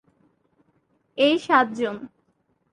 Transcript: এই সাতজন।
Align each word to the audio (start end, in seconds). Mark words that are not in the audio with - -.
এই 1.17 1.35
সাতজন। 1.45 1.95